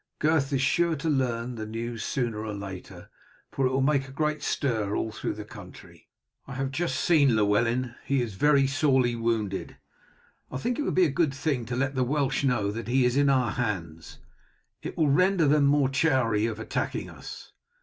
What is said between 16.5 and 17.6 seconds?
attacking us.